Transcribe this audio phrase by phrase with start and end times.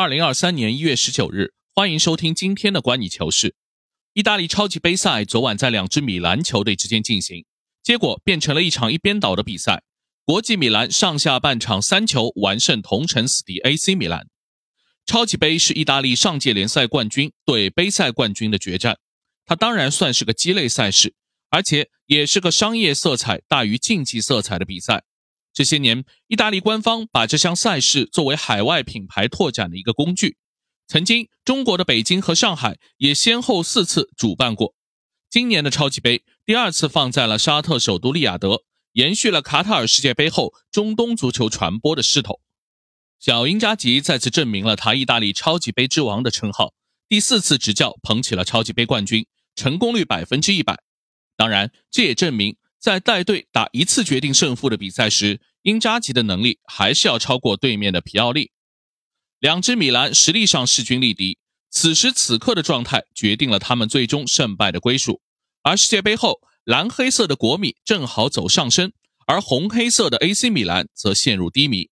[0.00, 3.54] 二零二三年一月十九日，欢迎收听今天的观你球事。
[4.14, 7.44] 意大利超级杯赛昨晚在两支米兰球队之间进行，
[7.82, 9.82] 结果变成了一场一边倒的比赛。
[10.24, 14.26] 国际米兰上下半场三球完胜同城死敌 AC 米兰。
[15.04, 18.96] 超级杯是意大利上届联赛冠军对杯赛冠军的决战，
[19.44, 21.12] 它当然算是个鸡肋赛事，
[21.50, 25.04] 而且也是个商业色彩大于竞技色彩的比赛。
[25.52, 30.36] 这些年，意大利官方把这项赛事作为海外品牌拓展的一个工具。
[30.86, 34.74] 曾经，中国的北京和上海也先后四次主办过。
[35.28, 42.40] 今年的超级杯第二次放在了沙特首都利雅得，延续了卡塔尔世界杯后中东足球传播的势头。
[43.20, 46.74] 小因扎吉再次证明了他“意大利超级杯之王”的称号，
[47.08, 50.82] 第四次执教捧起了超级杯冠军，成功率百分之一百。
[51.36, 52.56] 当然，这也证明。
[52.80, 58.52] 在带队打一次决定胜负的比赛时，因扎吉的能力还是要超过对面的皮奥利。
[59.38, 61.38] 两支米兰实力上势均力敌，
[61.70, 65.20] 此时此刻的状态决定了他们最终胜败的归属。
[65.62, 68.92] 而世界杯后，蓝黑色的国米正好走上升，
[69.26, 71.90] 而红黑色的 AC 米兰则陷入低迷。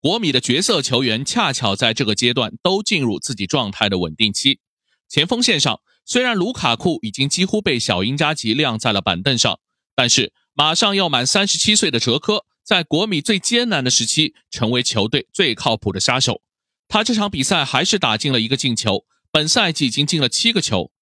[0.00, 4.60] 国米的角色球员恰巧在这个阶段都进入自己状态的稳定期。
[5.06, 9.58] 前锋线上，虽然卢卡库已经几乎被小因扎吉晾在了板凳上。
[9.98, 16.40] 但是，马上要满三十七岁的哲科，在国米最艰难的时期，成为球队最靠谱的杀手。
[16.86, 20.92] 他这场比赛还是打进了一个进球，本赛季已经进了七个球。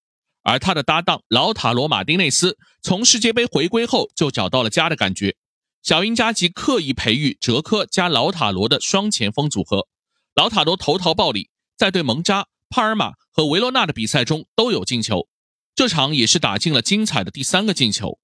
[0.44, 5.36] 而他的搭档老塔罗马丁内斯，从世界杯回归后就找到了家的感觉。
[5.82, 9.88] 小因加吉刻意培育哲科加老塔罗的双前锋组合，
[10.34, 15.28] 老塔罗投桃报李，在对蒙扎、帕尔马和维罗纳的比赛中都有进球，
[15.74, 18.18] 这场也是打进了精彩的第三个进球。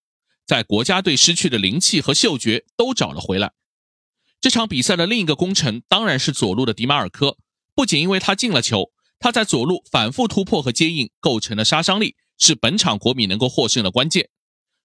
[0.47, 3.53] 在国家队失去的灵气和嗅觉都找了回来。
[4.41, 7.39] 这场比赛的另一个功臣当然是左路的迪马尔科，
[7.75, 14.31] 不仅因为他进了球，他在左路反复突破和接应构成的杀伤力，是本场国米能够获胜的关键。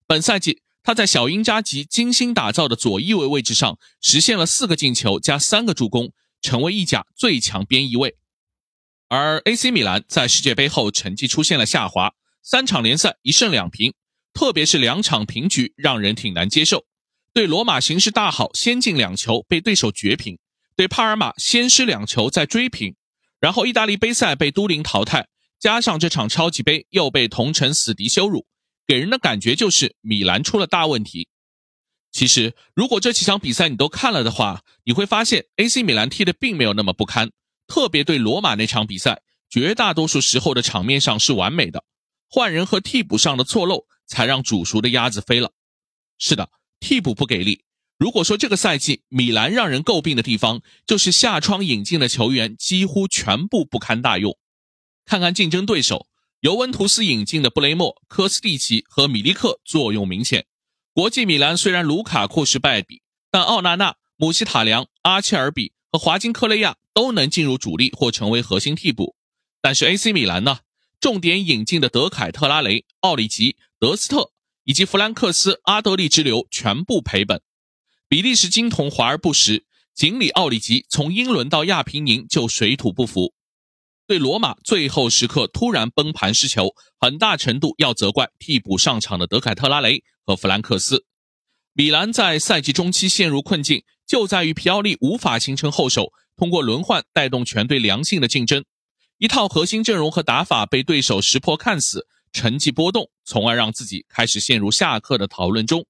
[0.05, 8.16] 本赛季他在小因扎吉精心打造的左翼位位置上实现了四个进球加三个助攻，成为意甲最强边翼位。
[9.09, 12.13] 而 AC 米兰在世界杯后成绩出现了下滑，
[12.44, 13.94] 三场联赛一胜两平。
[14.38, 16.86] 特别是两场平局让人挺难接受。
[17.34, 20.36] 对罗马形势大好，先进两球被对手绝平；
[20.75, 22.94] 对帕尔马先失两球再追平，
[23.40, 25.28] 然后意大利杯赛被都灵淘汰，
[25.59, 28.46] 加上这场超级杯又被同城死敌羞辱，
[28.86, 31.28] 给人的感觉就是米兰出了大问题。
[32.12, 37.31] 其实，如果这几场比赛你都看了的话，你会发现 AC 米兰踢的并没有那么不堪。
[37.68, 41.84] 特别对罗马那场比赛，绝大多数时候的场面上是完美的，
[42.29, 43.85] 换人和替补上的错漏。
[44.09, 45.51] 才让煮熟的鸭子飞了。
[46.17, 46.49] 是的，
[46.79, 47.65] 替补不给力。
[47.99, 54.38] 如果说这个赛季米兰让人诟病的地方，就是下窗引进的球员几乎全部不堪大用。
[55.03, 56.07] 看看竞争对手，
[56.39, 60.45] 尤文图斯引进的布雷默、科斯蒂奇和米利克作用明显。
[60.94, 69.17] 国际米兰虽然卢卡库是败笔，但奥纳纳、姆希塔良、阿切尔比和华金科雷亚都能进入主力或成为核心替补。
[69.61, 70.59] 但是 AC 米兰呢？
[71.00, 73.58] 重点引进的德凯特拉雷、奥里吉。
[73.80, 74.31] 德斯特
[74.63, 77.41] 以及弗兰克斯、阿德利之流全部赔本，
[78.09, 79.66] 比利时金童华而不实。
[79.94, 83.34] 锦鲤奥里吉从英伦到亚平宁就水土不服。
[84.07, 91.06] 对罗马最后时刻突然崩盘失球，很大程度要责怪替补上场的德凯特拉雷和弗兰克斯。
[91.74, 98.66] 米兰在赛季中期陷入困境，就在于皮奥利无法形成后手，通过轮换带动全队良性的竞争，
[99.17, 102.07] 一套核心阵容和打法被对手识破看死。
[102.33, 105.88] 成绩波动，从而让自己开始陷入下课的讨论中，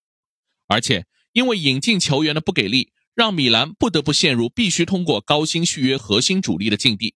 [0.67, 7.15] 而且因为引进球员的不给力，让米兰不得不陷入必须通过高薪续约核心主力的境地。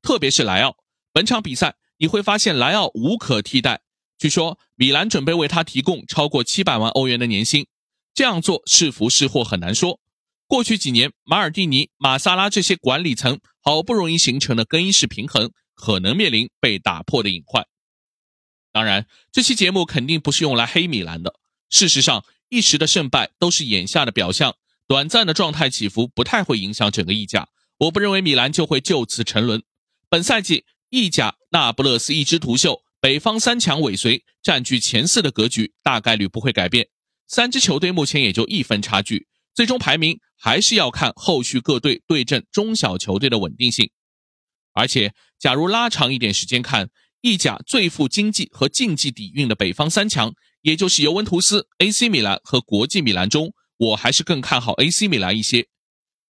[0.00, 0.76] 特别是莱奥，
[1.12, 3.82] 本场比赛你会发现莱奥无可替代。
[4.18, 7.66] 据说米兰准备为他提供超过七百万欧元的年薪，
[8.14, 10.00] 这样做是福是祸很难说。
[10.48, 17.66] 过去几年，马尔蒂尼、马萨拉这些管理层好不容易形成的更衣室平衡，可能面临被打破的隐患。
[18.72, 21.36] 当然，这期节目肯定不是用来黑米兰的。
[21.70, 24.56] 事实上，一时的胜败都是眼下的表象，
[24.86, 27.48] 短暂的状态起伏不太会影响整个意甲。
[27.78, 29.62] 我不认为米兰就会就此沉沦。
[30.08, 36.88] 本赛季意甲那不勒斯一枝独秀，北方三强尾随，占据前四的格局大概率不会改变。
[37.26, 43.90] 三支球队目前也就一分差距，最终排名还是要看后续各队对阵中小球队的稳定性。
[44.72, 46.90] 而且，假如拉长一点时间看。
[47.24, 55.68] 意甲最富经济和竞技底蕴的北方三强，也就是尤文图斯、AC 米兰和国际米兰中，我还是更看好 AC 米兰一些。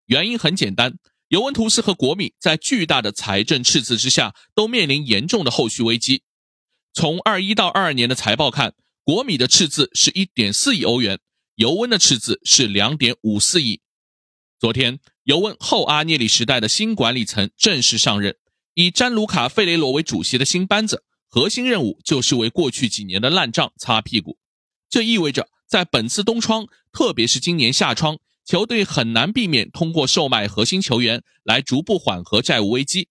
[0.05, 0.99] 原因很简单，
[1.29, 6.21] 尤文图斯和国米在巨大的财政赤字之下，都面临严重的后续危机。
[6.93, 11.17] 从二一到二二年的财报看，国米的赤字是一点四亿欧元，
[11.55, 13.81] 尤文的赤字是两点五四亿。
[14.59, 18.37] 昨天，尤文后阿涅里时代的新管理层正式上任，
[18.73, 24.39] 以詹卢卡·费雷罗为主席的新班子，核心任务就是为过去几年的烂账擦屁股。
[24.89, 33.09] 这意味着，在本次冬窗，特别是今年夏窗，球队很难避免通过售卖核心球员来逐步缓和债务危机。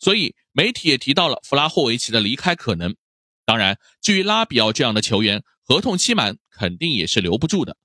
[0.00, 2.96] 所以，媒体也提到了弗拉霍维奇的离开可能。
[3.44, 7.76] 当然，至于拉比奥这样的球员，合同期满肯定也是留不住的。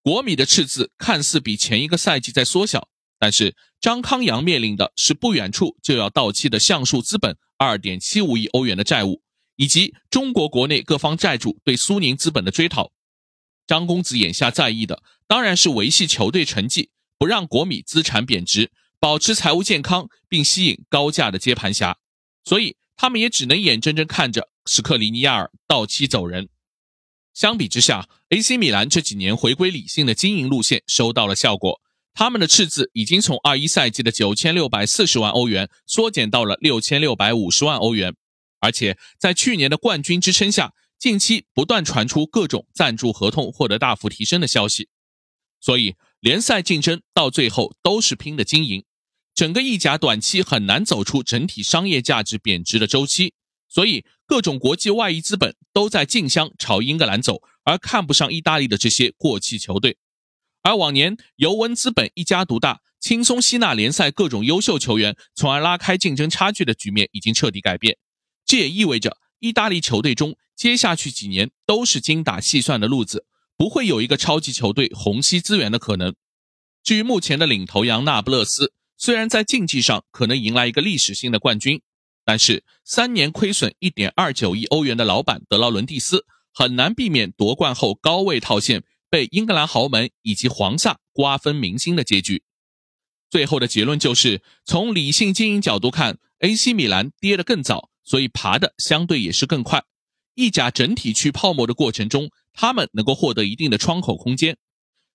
[0.00, 2.88] 国米的赤字看似比前一个赛季在缩小，
[3.18, 9.22] 但是张康阳面临的是不远处就要到期的橡树资本二点七五亿欧元的债务，
[9.56, 12.92] 以及中国国内各方债主对苏宁资本的追讨。
[13.66, 18.70] 张公子眼下在意的当然是维系球队成绩，不让国米资产贬值，
[19.00, 21.96] 保持财务健康，并吸引高价的接盘侠。
[22.44, 26.50] 所以他们也只能眼睁睁看着史克里尼亚尔到期走人。
[27.34, 31.80] 相比之下，AC 米兰这几年回归理性的经营路线收到了效果。
[32.14, 38.14] 他们的赤字已经从二一赛季的九千六百四十万欧元缩减到了六千六百五十万欧元，
[38.60, 44.88] 而且在去年的冠军支撑下，近期不断传出各种赞助合同获得大幅提升的消息。
[45.60, 48.84] 所以，联赛竞争到最后都是拼的经营。
[49.34, 53.34] 整个意甲短期很难走出整体商业价值贬值的周期。
[53.74, 59.96] 所以，各种国际外溢资本都在竞相朝英格兰走，而看不上意大利的这些过气球队。
[60.62, 67.98] 而往年尤文资本一家独大，轻松吸纳联赛各种优秀球员，从而拉开竞争差距的局面已经彻底改变。
[68.46, 73.26] 这也意味着，意大利球队中接下去几年都是精打细算的路子，
[73.56, 76.14] 不会有一个超级球队虹吸资源的可能。
[76.84, 81.82] 至于目前的领头羊那不勒斯，虽然在竞技上可能迎来一个历史性的冠军。
[82.24, 92.42] 但是三年亏损一点二九亿欧元的老板德劳伦蒂斯很难避免夺冠后高位套现，被英格兰豪门以及皇萨瓜分明星的结局。
[93.30, 99.84] 最后的结论就是，从理性经营角度看，AC 米兰跌得更早，所以爬的相对也是更快。
[100.34, 104.56] 意甲整体去泡沫的过程中，他们能够获得一定的窗口空间。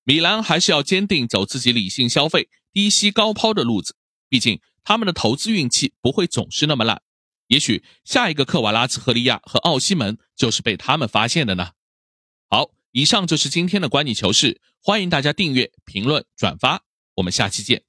[0.03, 3.95] 米兰还是要坚定走自己理性消费、低吸高抛的路子，
[4.30, 4.62] 毕竟。
[4.81, 7.04] 他们的投资运气不会总是那么烂，
[7.48, 11.74] 也许下一个克瓦拉茨赫利亚和奥西门就是被他们发现的呢。
[12.50, 16.81] 好，以上就是今天的观你球事，欢迎大家订阅、评论、转发，
[17.16, 17.88] 我们下期见。